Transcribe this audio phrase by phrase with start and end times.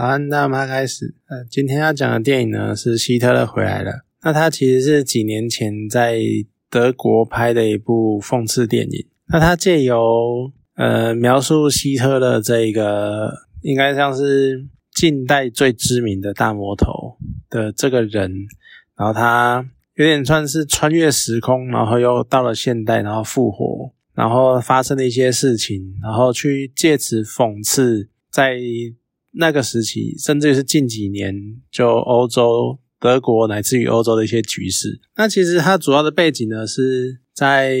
[0.00, 1.14] 早安，那我们开始。
[1.28, 4.06] 呃，今天要讲的电影呢是希特勒回来了。
[4.22, 6.18] 那他其实是几年前在
[6.70, 9.06] 德国拍的一部讽刺电影。
[9.28, 17.18] 那他借由呃描述希特勒这一个应该像是近代最知名的大魔头
[17.50, 18.32] 的这个人，
[18.96, 19.62] 然后他
[19.96, 28.56] 有点算是穿越时空，然后又到了现代，然后复活，然后发生的一些事情，然后去借此讽刺在。
[29.32, 31.34] 那个时期，甚至是近几年，
[31.70, 35.00] 就欧洲、德国乃至于欧洲的一些局势。
[35.16, 37.78] 那其实它主要的背景呢，是在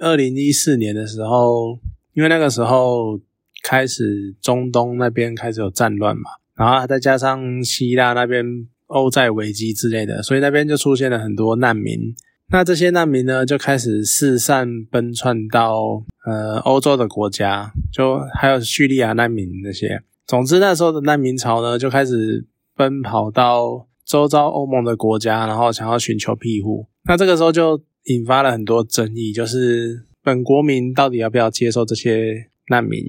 [0.00, 1.78] 二零一四年的时候，
[2.12, 3.18] 因为那个时候
[3.62, 8.44] 开始中东那边开始有战乱嘛，然后再加上希腊那边
[8.88, 12.14] 欧债危机之类的，所以那边就出现了很多难民。
[12.50, 20.02] 那这些难民呢，就开始四散奔窜到呃欧洲的国家，就还有叙利亚难民那些。
[20.26, 26.86] 总之，那时候的难民潮呢，就开始奔跑到周遭欧盟的国家，然后想要寻求庇护。
[27.04, 33.00] 那这个时候就引发了很多争议，就是本国民到底要不要接受这些难民？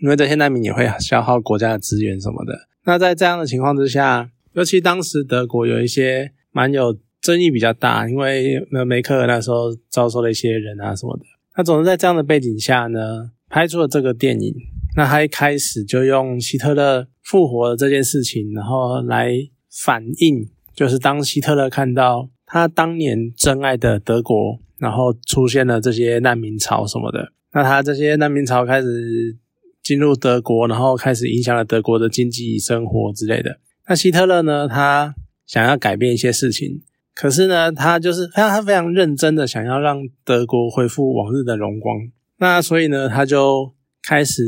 [0.00, 2.52] 因为这些难民也会消耗国家的资源什么的。
[2.84, 11.24] 那在这样的情况之下，尤其当时德国有一些蛮有争议比较大，因为那梅克尔那时候遭受了一些人啊什么的。
[11.56, 14.54] 那总是在这样的背景下呢，拍出了这个电影。
[14.98, 19.32] 那他一开始就用希特勒复活的这件事情，然后来
[19.70, 29.36] 反映，就是当希特勒看到他当年真爱的德国，然后出现了这些难民潮什么的，那他这些难民潮开始
[29.84, 33.60] 进入德国，然后开始影响了德国的经济生活之类的。
[33.86, 35.14] 那希特勒呢，他
[35.46, 36.82] 想要改变一些事情，
[37.14, 41.96] 可是呢，他就是非常他非常认真的想要让德国恢复往日的荣光。
[42.38, 43.77] 那所以呢，他就。
[44.02, 44.42] 开始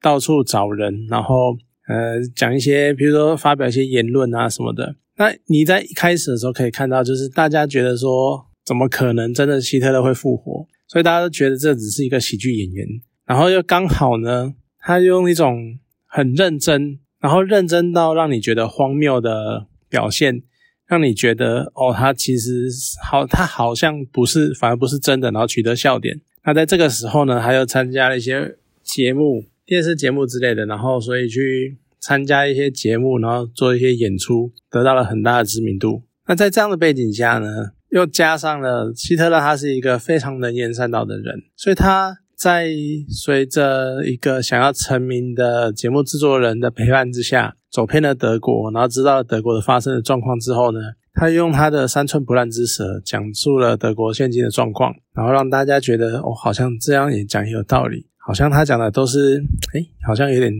[0.00, 1.56] 到处找人，然后
[1.88, 4.96] 呃讲一些，比如说发表一些言论啊什么的。
[5.16, 10.66] 那你在一开始的时候可以看到，就是大家觉得说，怎么可能真的希特勒会复活？
[10.86, 12.86] 所以大家都觉得这只是一个喜剧演员。
[13.24, 20.42] 然后又刚好呢，他用一种很认真，然后认真到让你觉得荒谬的表现，
[20.86, 22.68] 让你觉得哦，他其实
[23.04, 26.20] 好，他好像不是，反而不是真的，然后取得笑点。
[26.44, 28.56] 那在这个时候呢，他又参加了一些。
[28.96, 36.04] 节目、电视节目之类的，然后所以去参加一些节目，然后做一些演出，得到了很大的知名度。
[36.26, 37.46] 那在这样的背景下呢，
[37.90, 42.70] 又加上了希特勒，他是一个非常能言善道的人，所以他在
[43.10, 50.80] 随着一个想要成名的节目制作人的陪伴之下，走遍了德国，然后知道了德国的发生的状况之后呢，
[51.12, 58.06] 他用他的三寸不烂之舌讲述了德国现今的状况，然后让大家觉得哦，好像这样也讲也有道理。
[58.26, 59.40] 好像他讲的都是，
[59.72, 60.52] 哎，好像有点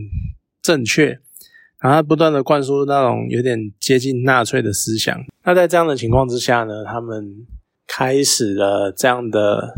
[0.61, 1.07] 正确，
[1.81, 5.21] 然后他不断的灌输那种有点接近纳粹的思想。
[5.43, 7.45] 那在这样的情况之下呢，他们
[7.85, 9.75] 开始了这样的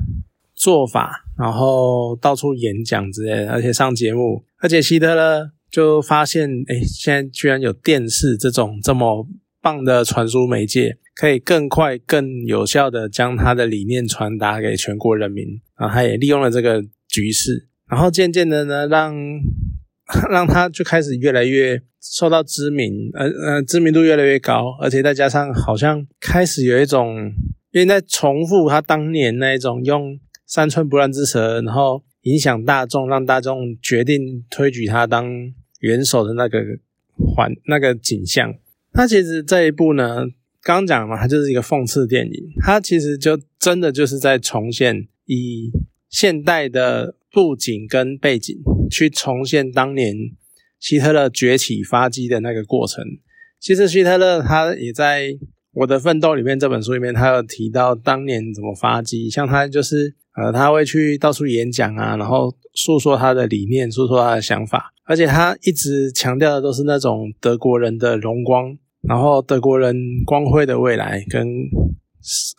[0.53, 9.27] 做法，然后到处演讲之类，而且上节目，而且希特勒就发现，哎，现在居然有电视这种这么
[9.63, 15.59] 棒的传输媒介，可以更快、更有效的将他的理念传达给全国人民。
[15.75, 17.66] 然后他也利用了这个局势。
[17.89, 19.16] 然后渐渐的呢，让
[20.31, 27.31] 让他就开始越来越受到知名，呃呃，知名度越来越高，而且再加上好像开始有一种，
[27.72, 35.27] 因为在重复他当年那一种用三寸不烂之舌，然后影响大众，让大众决定推举他当
[35.81, 36.59] 元首的那个
[37.17, 38.53] 环那个景象。
[38.94, 40.25] 他其实这一部呢，
[40.63, 45.71] 刚讲嘛，它就是一个讽刺电影，它其实就真的就是在重现以
[46.09, 47.16] 现代的。
[47.31, 48.56] 布景跟背景
[48.90, 50.16] 去重现当年
[50.79, 53.03] 希特勒崛起发迹的那个过程。
[53.59, 55.28] 其实希特勒他也在
[55.73, 59.29] 《我的奋斗》里面这本书里面，他有提到当年怎么发迹。
[59.29, 64.94] 像他就是呃，他会去到处演讲啊，然后诉说他的理念，诉说他的想法。
[65.03, 69.95] 而且他一直强调的都是那种德国人的荣光，然后德国人
[70.25, 71.48] 光辉的未来跟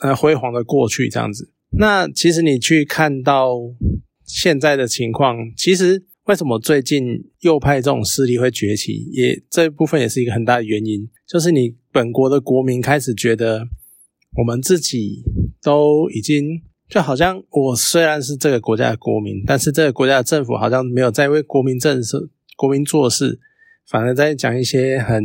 [0.02, 1.50] 呃辉煌的过去这样子。
[1.78, 3.56] 那其实你去看到。
[4.32, 13.66] 现在的情况，其实为什么最近右派这种势力会崛起，也这一部分也是一个很大的原因，就是你本国的国民开始觉得，
[14.38, 15.24] 我们自己
[15.62, 23.40] 都已经就好像我虽然是这个国家的国民，但是这个国家的政府好像没有在为国民政策、国民做事，
[23.88, 25.24] 反而在讲一些很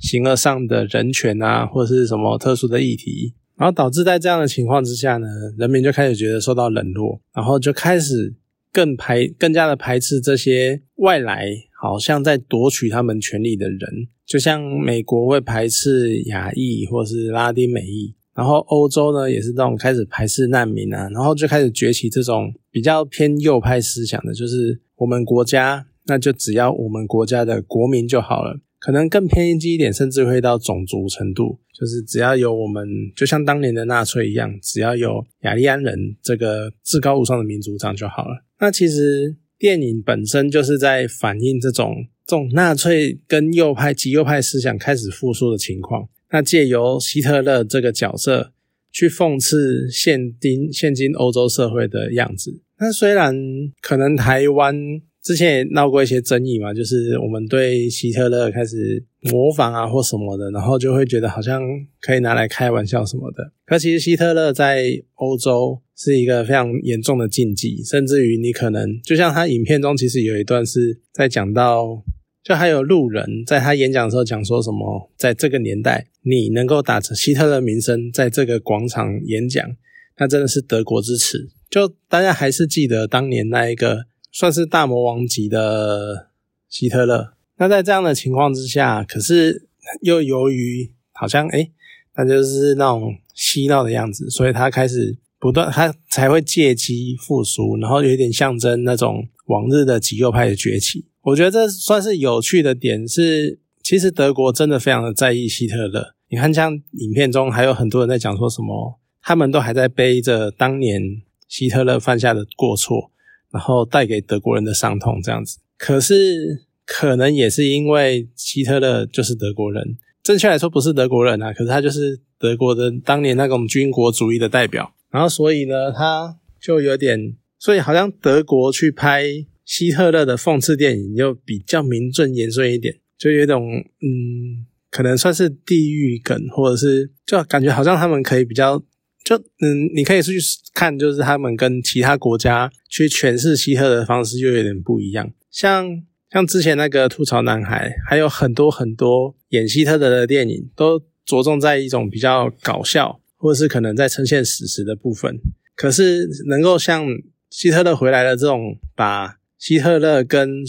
[0.00, 3.34] 形而上的人权啊，或者是什么特殊的议题。
[3.56, 5.26] 然后导致在这样的情况之下呢，
[5.58, 8.34] 人民就开始觉得受到冷落，然后就开始
[8.72, 11.46] 更排更加的排斥这些外来，
[11.80, 13.80] 好像在夺取他们权利的人，
[14.26, 28.60] 就像美国会排斥亚裔或是拉丁美裔，然后欧洲呢也是这种开始排斥难民啊，然后就开始崛起这种比较偏右派思想的，就是我们国家那就只要我们国家的国民就好了。
[28.78, 38.42] 可能更偏激一点，甚至会到种族程度，就是只要有我们，就像当年的纳粹一样，只要有雅利安人这个至高无上的民族这样就好了。
[38.60, 46.08] 那其实电影本身就是在反映这种这种纳粹跟右派极右派思想开始复苏的情况。
[46.30, 48.52] 那借由希特勒这个角色
[48.92, 52.60] 去讽刺现今现今欧洲社会的样子。
[52.78, 53.34] 那虽然
[53.80, 55.02] 可能台湾。
[55.22, 61.60] 之前也闹过一些争议嘛，就是我们对希特勒开始模仿啊或什么的，然后就会觉得好像
[62.00, 63.52] 可以拿来开玩笑什么的。
[63.66, 64.82] 可其实希特勒在
[65.16, 72.02] 欧洲是一个非常严重的禁忌，甚至于你可能就像他影片中其实有一段是在讲到，
[72.42, 79.76] 就还有路人在他演讲的时候讲说什么，在这个年代你能够打着希特勒名声在这个广场演讲，
[80.16, 81.50] 那真的是德国之耻。
[81.68, 84.06] 就大家还是记得当年那一个。
[84.32, 86.28] 算是大魔王级的
[86.68, 87.32] 希特勒。
[87.56, 89.66] 那在这样的情况之下，可是
[90.02, 91.68] 又由于好像哎，
[92.14, 101.06] 那就是那种嬉闹的样子，所以他开始不断，他才会借机复苏，然后有点象征那种往日的极右派的崛起。
[101.22, 106.14] 我觉得这算是有趣的点是，其实德国真的非常的在意希特勒。
[106.28, 111.02] 你看，像影片中还有很多人在讲说什么，他们都还在背着当年
[111.48, 113.10] 希特勒犯下的过错。
[113.52, 115.58] 然后带给德国人的伤痛，这样子。
[115.76, 124.94] 可是可能也是因为希特勒就是德国人，正确来说不是德国人啊，可是他就是德国的当年那种军国主义的代表。
[125.10, 129.24] 然后所以呢，他就有点，所以好像德国去拍
[129.64, 138.82] 希特勒的讽刺电影，就比较名正言顺一点，就有一种嗯，可能算是地域梗，或者是就感觉好像他们可以比较。
[139.22, 140.32] 就嗯，你可以去
[140.74, 145.30] 看，就是他们跟其他国家去诠释希特的方式又有点不一样。
[145.50, 155.40] 像像之前那个吐槽男孩，还有很多很多演希特勒的电影，都着重在一种比较搞笑，或是可能在呈现史实的部分。
[155.74, 157.06] 可是能够像
[157.48, 160.62] 希特勒回来了这种，把希特勒跟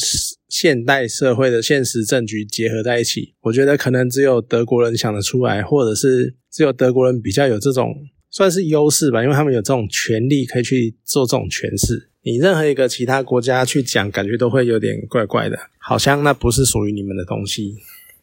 [0.48, 7.94] 现代社会的现实政局结合在一起，我觉得可能只有德国人想得出来，或者是只有德国人比较有这种。
[8.34, 12.08] 算是优势吧，因为他们有这种权利可以去做这种诠释。
[12.22, 17.76] 你任何一个其他国家去讲，感觉都会有点怪怪的，好像那不是属于你们的东西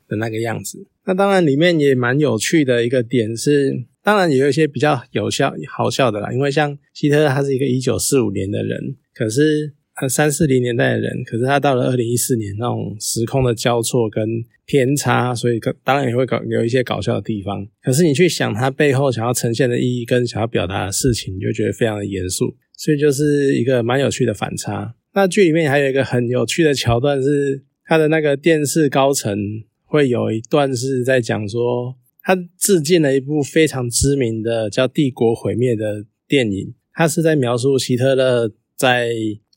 [0.08, 0.86] 的那个样子。
[1.04, 6.32] 那当然里面也蛮有趣的一个点是，当然也有一些比较有效、好笑的啦。
[6.32, 9.74] 因为像希特勒他是一个一九四五年的人，可是。
[10.00, 14.24] 他三四零年代的人，可是他到了二零一四年，那种时空的交错跟
[14.64, 17.66] 偏差，所以当然也会搞有一些搞笑的地方。
[17.82, 24.94] 可是你去想他背后想要呈现的意义跟想要表达的事情，你就觉得非常的严肃，所以就是一个蛮有趣的反差。
[25.14, 29.36] 那剧里面还有一个很有趣的桥段是，他的那个电视高层
[29.84, 31.96] 会有一段是在讲说，
[32.28, 39.10] 他致敬了一部非常知名的叫《帝国毁灭》的电影，他是在描述希特勒在。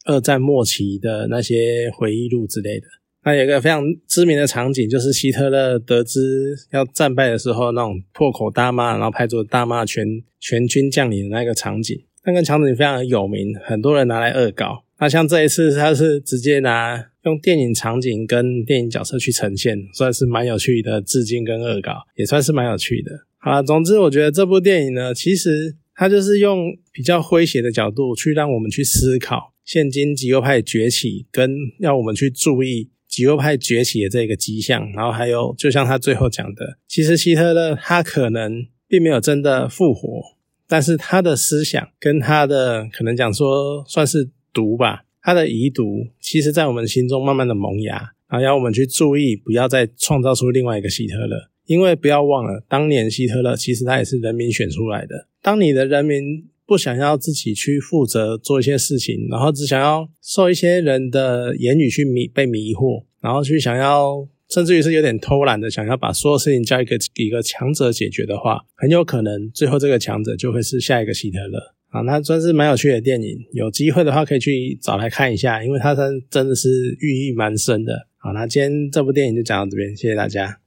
[0.05, 2.87] 二战末期的那些回忆录之类的，
[3.23, 10.03] 那有一个非常知名的场景，就是希特勒得知要战败的时候，那种破口大骂，然后派出大骂全
[10.39, 11.95] 全军将领的那个场景。
[12.25, 14.83] 那个场景非常有名，很多人拿来恶搞。
[15.01, 23.11] 那像这一次，他是直接拿用电影场景跟电影角色去呈现，算是蛮有趣的致敬跟恶搞，也算是蛮有趣的。
[23.39, 29.55] 好了，总之我觉得这部电影呢，其实它就是用比较诙谐的角度去让我们去思考。
[29.65, 40.21] 现今极右派崛起，跟要我们去注意极右派崛起的这个迹象，然后还有，就像他最后讲的，其实希特勒他可能并没有真的复活，
[40.67, 56.45] 但是他的思想跟他的可能讲说算是毒吧，他的遗毒，其实在我们心中慢慢的萌芽，然后要我们去注意，不要再创造出另外一个希特勒，因为不要忘了，当年希特勒其实他也是人民选出来的，当你的人民。
[56.63, 71.59] 不想要自己去负责做一些事情，然后只想要受一些人的言语去迷被迷惑，然后去想要，甚至于是有点偷懒的，想要把所有事情交一个一个强者解决的话，很有可能最后这个强者就会是下一个希特勒
[71.91, 72.01] 啊！
[72.01, 78.07] 那真是蛮有趣的电影，有机会的话可以去找来看一下，因为它真真的是寓意蛮深的。
[78.17, 80.57] 好，那今天这部电影就讲到这边，谢谢大家。